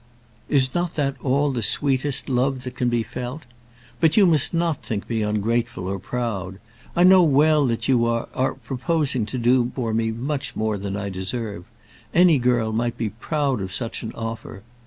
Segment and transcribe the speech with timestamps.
[0.49, 3.43] "Is not that all the sweetest love that can be felt?
[3.99, 6.57] But you must not think me ungrateful, or proud.
[6.95, 10.97] I know well that you are are proposing to do for me much more than
[10.97, 11.65] I deserve.
[12.15, 14.63] Any girl might be proud of such an offer.